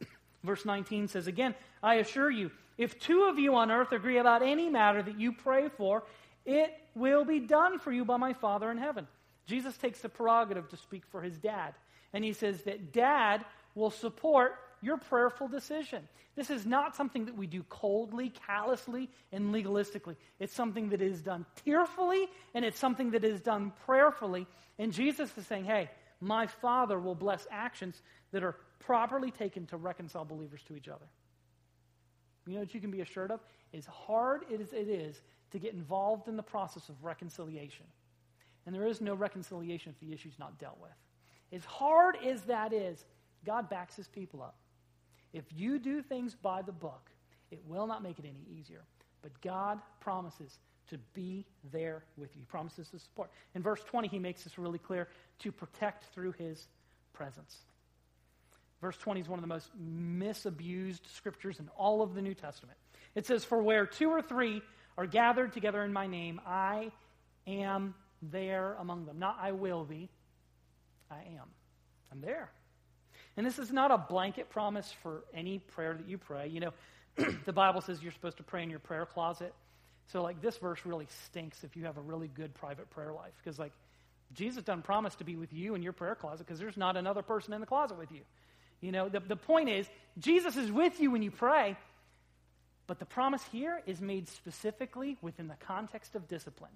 [0.44, 4.42] Verse 19 says, Again, I assure you, if two of you on earth agree about
[4.42, 6.02] any matter that you pray for,
[6.44, 9.06] it will be done for you by my Father in heaven.
[9.46, 11.74] Jesus takes the prerogative to speak for his dad.
[12.12, 16.06] And he says that dad will support your prayerful decision.
[16.34, 20.16] This is not something that we do coldly, callously, and legalistically.
[20.40, 24.46] It's something that is done tearfully, and it's something that is done prayerfully.
[24.78, 28.00] And Jesus is saying, hey, my Father will bless actions
[28.32, 31.06] that are properly taken to reconcile believers to each other.
[32.46, 33.40] You know what you can be assured of?
[33.74, 35.20] As hard as it is
[35.52, 37.86] to get involved in the process of reconciliation.
[38.66, 40.90] And there is no reconciliation if the issue is not dealt with.
[41.52, 43.04] As hard as that is,
[43.44, 44.56] God backs his people up.
[45.32, 47.10] If you do things by the book,
[47.50, 48.82] it will not make it any easier.
[49.22, 50.58] But God promises
[50.90, 52.40] to be there with you.
[52.40, 53.30] He promises to support.
[53.54, 55.08] In verse 20, he makes this really clear
[55.40, 56.66] to protect through his
[57.12, 57.56] presence.
[58.80, 62.76] Verse 20 is one of the most misabused scriptures in all of the New Testament.
[63.14, 64.60] It says, For where two or three
[64.98, 66.90] are gathered together in my name, I
[67.46, 69.18] am there among them.
[69.18, 70.08] Not I will be,
[71.10, 71.48] I am.
[72.10, 72.50] I'm there.
[73.36, 76.48] And this is not a blanket promise for any prayer that you pray.
[76.48, 76.72] You know,
[77.44, 79.54] the Bible says you're supposed to pray in your prayer closet.
[80.08, 83.32] So, like, this verse really stinks if you have a really good private prayer life.
[83.42, 83.72] Because, like,
[84.34, 87.22] Jesus doesn't promise to be with you in your prayer closet because there's not another
[87.22, 88.20] person in the closet with you.
[88.80, 89.86] You know, the, the point is,
[90.18, 91.76] Jesus is with you when you pray,
[92.86, 96.72] but the promise here is made specifically within the context of discipline.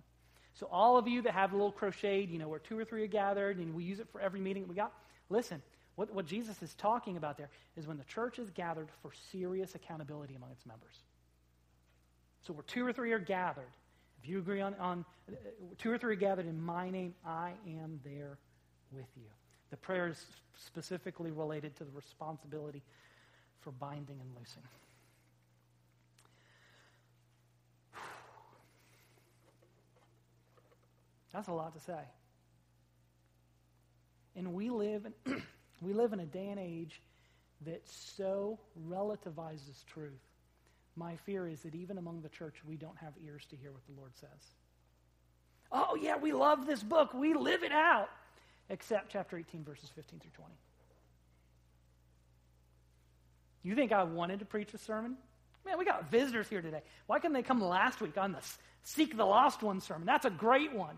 [0.55, 3.03] So, all of you that have a little crocheted, you know, where two or three
[3.03, 4.93] are gathered and we use it for every meeting that we got,
[5.29, 5.61] listen,
[5.97, 9.75] what, what Jesus is talking about there is when the church is gathered for serious
[9.75, 10.95] accountability among its members.
[12.47, 13.73] So, where two or three are gathered,
[14.23, 15.35] if you agree on, on uh,
[15.79, 18.39] two or three are gathered in my name, I am there
[18.93, 19.27] with you.
[19.71, 22.83] The prayer is specifically related to the responsibility
[23.61, 24.63] for binding and loosing.
[31.33, 32.01] That's a lot to say.
[34.37, 35.43] And we live in,
[35.81, 37.01] we live in a day and age
[37.65, 38.59] that so
[38.89, 40.13] relativizes truth.
[40.97, 43.85] My fear is that even among the church, we don't have ears to hear what
[43.87, 44.55] the Lord says.
[45.71, 47.13] Oh, yeah, we love this book.
[47.13, 48.09] We live it out.
[48.69, 50.53] Except chapter 18, verses 15 through 20.
[53.63, 55.17] You think I wanted to preach a sermon?
[55.65, 56.83] Man, we got visitors here today.
[57.07, 58.39] Why couldn't they come last week on the
[58.85, 60.07] Seek the Lost One sermon?
[60.07, 60.97] That's a great one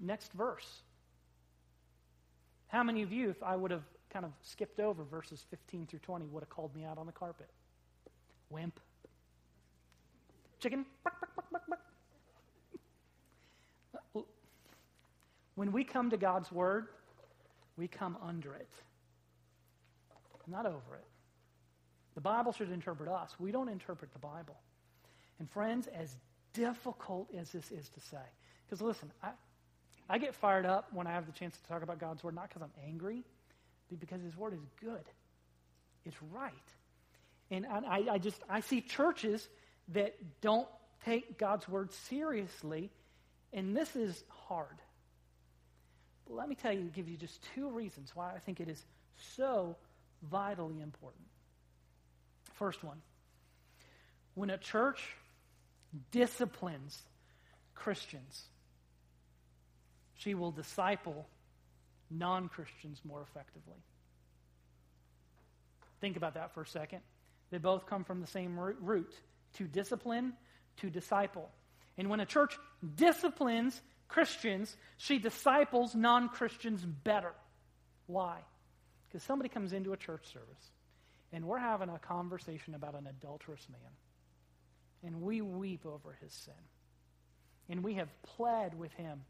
[0.00, 0.66] next verse.
[2.68, 5.98] How many of you, if I would have kind of skipped over verses 15 through
[6.00, 7.48] 20, would have called me out on the carpet?
[8.50, 8.78] Wimp.
[10.60, 10.84] Chicken.
[15.54, 16.86] When we come to God's Word,
[17.76, 18.68] we come under it,
[20.46, 21.04] not over it.
[22.14, 23.34] The Bible should interpret us.
[23.40, 24.56] We don't interpret the Bible.
[25.40, 26.14] And friends, as
[26.52, 28.22] difficult as this is to say,
[28.64, 29.30] because listen, I,
[30.08, 32.48] I get fired up when I have the chance to talk about God's Word, not
[32.48, 33.24] because I'm angry,
[33.90, 35.04] but because His Word is good.
[36.04, 36.52] It's right.
[37.50, 39.46] And I, I just, I see churches
[39.88, 40.68] that don't
[41.04, 42.90] take God's Word seriously,
[43.52, 44.76] and this is hard.
[46.26, 48.82] But let me tell you, give you just two reasons why I think it is
[49.36, 49.76] so
[50.22, 51.24] vitally important.
[52.54, 53.00] First one,
[54.34, 55.00] when a church
[56.10, 57.02] disciplines
[57.74, 58.42] Christians,
[60.18, 61.26] she will disciple
[62.10, 63.78] non Christians more effectively.
[66.00, 67.00] Think about that for a second.
[67.50, 69.12] They both come from the same root
[69.54, 70.34] to discipline,
[70.78, 71.48] to disciple.
[71.96, 72.56] And when a church
[72.94, 77.32] disciplines Christians, she disciples non Christians better.
[78.06, 78.38] Why?
[79.08, 80.70] Because somebody comes into a church service
[81.32, 83.90] and we're having a conversation about an adulterous man.
[85.04, 86.54] And we weep over his sin.
[87.68, 89.20] And we have pled with him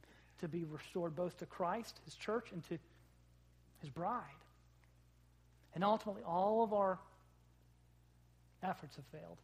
[0.41, 2.79] to be restored both to Christ, his church, and to
[3.81, 4.23] his bride.
[5.75, 6.99] And ultimately, all of our
[8.63, 9.39] efforts have failed.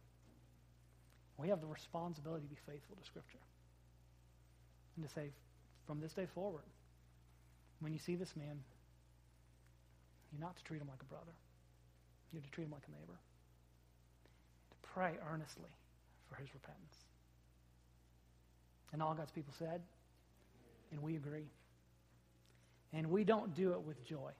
[1.37, 3.39] We have the responsibility to be faithful to Scripture.
[4.95, 5.29] And to say,
[5.85, 6.63] from this day forward,
[7.79, 8.59] when you see this man,
[10.31, 11.31] you're not to treat him like a brother.
[12.31, 13.19] You're to treat him like a neighbor.
[14.71, 15.69] To pray earnestly
[16.29, 16.95] for his repentance.
[18.93, 19.81] And all God's people said,
[20.95, 21.49] and we agree.
[22.93, 24.31] And we don't do it with joy.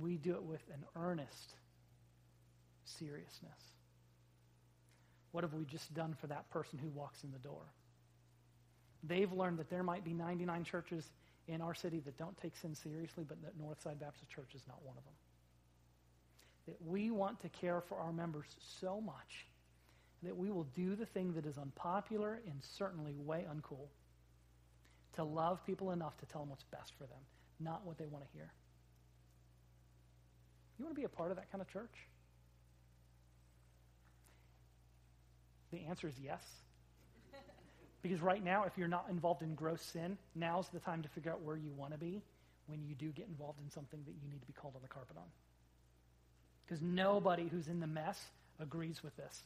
[0.00, 1.54] We do it with an earnest
[2.84, 3.60] seriousness.
[5.32, 7.62] What have we just done for that person who walks in the door?
[9.02, 11.04] They've learned that there might be 99 churches
[11.48, 14.82] in our city that don't take sin seriously, but that Northside Baptist Church is not
[14.82, 15.12] one of them.
[16.68, 18.46] That we want to care for our members
[18.80, 19.46] so much
[20.22, 23.88] that we will do the thing that is unpopular and certainly way uncool
[25.16, 27.18] to love people enough to tell them what's best for them,
[27.60, 28.50] not what they want to hear.
[30.78, 31.94] You want to be a part of that kind of church?
[35.72, 36.42] The answer is yes.
[38.02, 41.32] Because right now, if you're not involved in gross sin, now's the time to figure
[41.32, 42.22] out where you want to be
[42.66, 44.88] when you do get involved in something that you need to be called on the
[44.88, 45.24] carpet on.
[46.64, 48.20] Because nobody who's in the mess
[48.60, 49.42] agrees with this.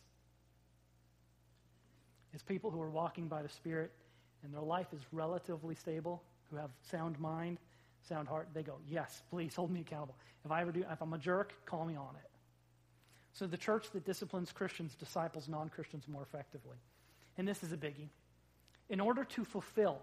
[2.32, 3.92] It's people who are walking by the Spirit
[4.42, 7.58] and their life is relatively stable, who have sound mind,
[8.08, 8.48] sound heart.
[8.54, 10.16] They go, Yes, please hold me accountable.
[10.44, 12.30] If I ever do, if I'm a jerk, call me on it.
[13.32, 16.76] So the church that disciplines Christians disciples non Christians more effectively.
[17.38, 18.08] And this is a biggie.
[18.88, 19.98] In order to fulfill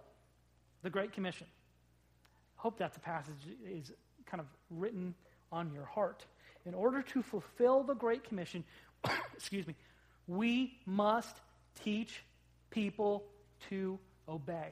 [0.81, 1.47] the Great Commission,
[2.57, 3.35] I hope that the passage
[3.65, 3.91] is
[4.25, 5.13] kind of written
[5.51, 6.25] on your heart.
[6.65, 8.63] In order to fulfill the Great Commission,
[9.35, 9.75] excuse me,
[10.27, 11.37] we must
[11.83, 12.23] teach
[12.69, 13.23] people
[13.69, 14.69] to obey.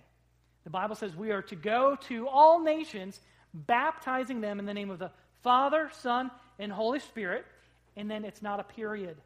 [0.64, 3.20] The Bible says we are to go to all nations,
[3.54, 5.12] baptizing them in the name of the
[5.44, 7.46] Father, Son, and Holy Spirit.
[7.96, 9.18] And then it's not a period.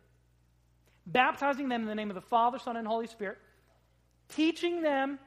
[1.06, 3.38] Baptizing them in the name of the Father, Son, and Holy Spirit,
[4.30, 5.18] teaching them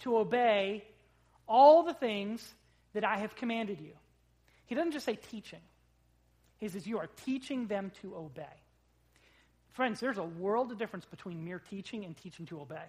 [0.00, 0.84] to obey
[1.48, 2.54] all the things
[2.94, 3.92] that I have commanded you.
[4.66, 5.60] He doesn't just say teaching,
[6.58, 8.44] he says you are teaching them to obey.
[9.72, 12.86] Friends, there's a world of difference between mere teaching and teaching to obey.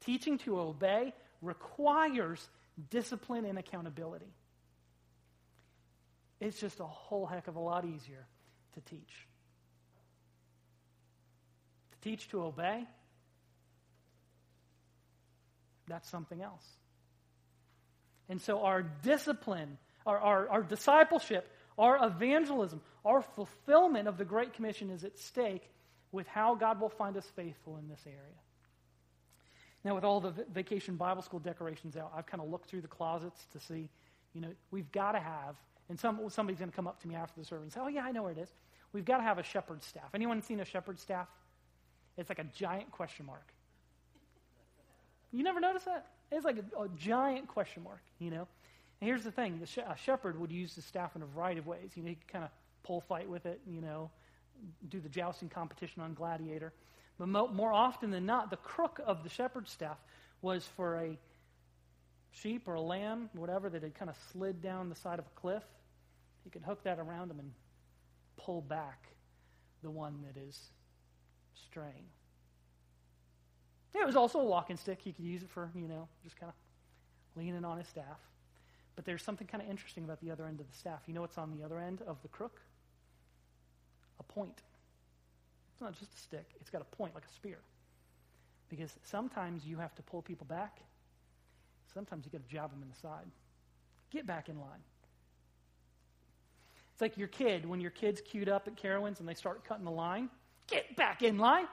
[0.00, 2.46] Teaching to obey requires
[2.90, 4.32] discipline and accountability.
[6.40, 8.26] It's just a whole heck of a lot easier
[8.74, 9.26] to teach.
[11.92, 12.84] To teach to obey,
[15.88, 16.64] that's something else.
[18.28, 24.54] And so our discipline, our, our, our discipleship, our evangelism, our fulfillment of the Great
[24.54, 25.70] Commission is at stake
[26.12, 28.18] with how God will find us faithful in this area.
[29.86, 32.88] Now, with all the vacation Bible school decorations out, I've kind of looked through the
[32.88, 33.88] closets to see,
[34.34, 35.54] you know, we've got to have,
[35.88, 37.86] and some, somebody's going to come up to me after the service and say, oh,
[37.86, 38.48] yeah, I know where it is.
[38.92, 40.08] We've got to have a shepherd's staff.
[40.12, 41.28] Anyone seen a shepherd's staff?
[42.16, 43.46] It's like a giant question mark.
[45.30, 46.06] You never notice that?
[46.32, 48.48] It's like a, a giant question mark, you know?
[49.00, 51.60] And here's the thing the sh- a shepherd would use the staff in a variety
[51.60, 51.90] of ways.
[51.94, 52.50] You know, he could kind of
[52.82, 54.10] pole fight with it, you know,
[54.88, 56.72] do the jousting competition on Gladiator.
[57.18, 59.98] But mo- more often than not, the crook of the shepherd's staff
[60.42, 61.18] was for a
[62.30, 65.40] sheep or a lamb, whatever, that had kind of slid down the side of a
[65.40, 65.64] cliff.
[66.44, 67.52] He could hook that around him and
[68.36, 69.08] pull back
[69.82, 70.58] the one that is
[71.54, 72.06] straying.
[73.94, 75.00] It was also a walking stick.
[75.02, 78.18] He could use it for, you know, just kind of leaning on his staff.
[78.94, 81.00] But there's something kind of interesting about the other end of the staff.
[81.06, 82.60] You know what's on the other end of the crook?
[84.20, 84.62] A point.
[85.76, 87.58] It's not just a stick, it's got a point like a spear.
[88.70, 90.80] Because sometimes you have to pull people back,
[91.92, 93.26] sometimes you got to jab them in the side.
[94.10, 94.80] Get back in line.
[96.94, 99.84] It's like your kid, when your kid's queued up at Carowinds and they start cutting
[99.84, 100.30] the line,
[100.66, 101.66] get back in line.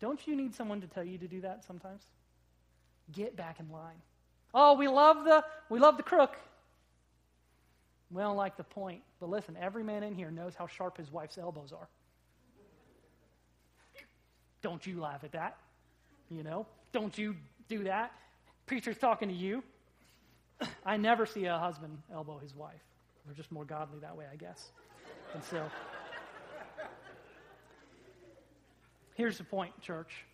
[0.00, 2.02] Don't you need someone to tell you to do that sometimes?
[3.12, 4.02] Get back in line.
[4.52, 6.36] Oh, we love the we love the crook.
[8.10, 9.02] We don't like the point.
[9.22, 11.86] But listen, every man in here knows how sharp his wife's elbows are.
[14.62, 15.58] Don't you laugh at that.
[16.28, 16.66] You know?
[16.90, 17.36] Don't you
[17.68, 18.10] do that.
[18.66, 19.62] Preacher's talking to you.
[20.84, 22.82] I never see a husband elbow his wife.
[23.24, 24.72] We're just more godly that way, I guess.
[25.34, 25.70] And so,
[29.14, 30.24] here's the point, church.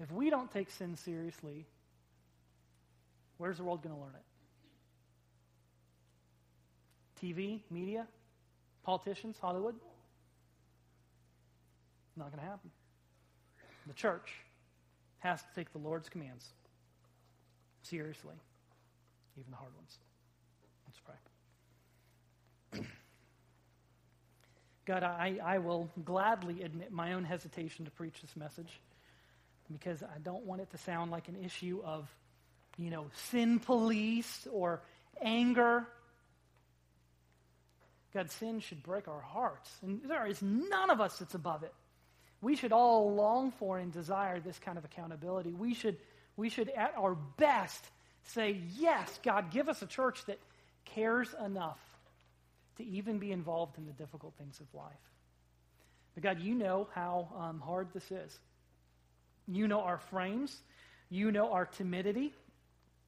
[0.00, 1.66] If we don't take sin seriously,
[3.36, 4.29] where's the world going to learn it?
[7.22, 8.06] TV, media,
[8.82, 9.74] politicians, Hollywood?
[12.16, 12.70] Not going to happen.
[13.86, 14.30] The church
[15.18, 16.46] has to take the Lord's commands
[17.82, 18.34] seriously,
[19.38, 19.98] even the hard ones.
[20.86, 21.00] Let's
[22.70, 22.84] pray.
[24.86, 28.80] God, I, I will gladly admit my own hesitation to preach this message
[29.72, 32.08] because I don't want it to sound like an issue of,
[32.76, 34.82] you know, sin police or
[35.22, 35.86] anger
[38.12, 39.70] God, sin should break our hearts.
[39.82, 41.72] And there is none of us that's above it.
[42.42, 45.52] We should all long for and desire this kind of accountability.
[45.52, 45.96] We should,
[46.36, 47.84] we should at our best,
[48.24, 50.38] say, Yes, God, give us a church that
[50.86, 51.78] cares enough
[52.78, 54.92] to even be involved in the difficult things of life.
[56.14, 58.38] But God, you know how um, hard this is.
[59.46, 60.56] You know our frames.
[61.10, 62.32] You know our timidity.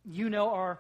[0.05, 0.79] You know our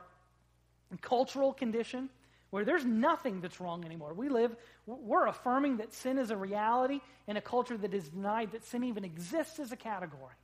[1.00, 2.10] cultural condition
[2.52, 4.12] where there's nothing that's wrong anymore.
[4.12, 8.52] We live, we're affirming that sin is a reality in a culture that is denied
[8.52, 10.34] that sin even exists as a category.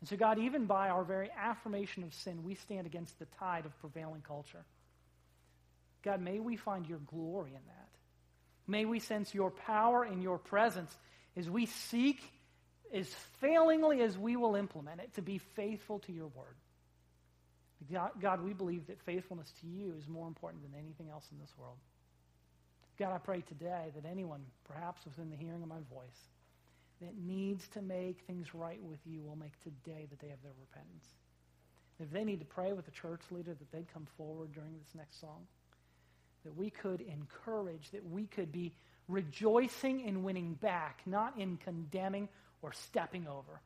[0.00, 3.66] And so, God, even by our very affirmation of sin, we stand against the tide
[3.66, 4.64] of prevailing culture.
[6.02, 7.88] God, may we find your glory in that.
[8.66, 10.92] May we sense your power and your presence
[11.36, 12.20] as we seek
[12.92, 13.06] as
[13.40, 16.56] failingly as we will implement it to be faithful to your word.
[17.92, 21.52] God, we believe that faithfulness to you is more important than anything else in this
[21.58, 21.76] world.
[22.98, 26.20] God, I pray today that anyone, perhaps within the hearing of my voice,
[27.02, 30.52] that needs to make things right with you will make today the day of their
[30.58, 31.04] repentance.
[32.00, 34.94] If they need to pray with a church leader, that they'd come forward during this
[34.94, 35.46] next song.
[36.44, 38.72] That we could encourage, that we could be
[39.08, 42.28] rejoicing in winning back, not in condemning
[42.62, 43.60] or stepping over,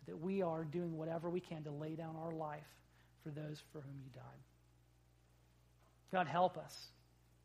[0.00, 2.66] but that we are doing whatever we can to lay down our life
[3.22, 4.44] for those for whom you died.
[6.12, 6.88] God, help us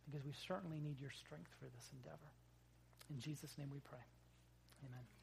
[0.05, 2.32] because we certainly need your strength for this endeavor.
[3.09, 4.03] In Jesus' name we pray.
[4.86, 5.15] Amen.